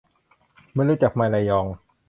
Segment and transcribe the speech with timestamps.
[0.73, 1.65] ไม่รู้จักไมค์ ระยอง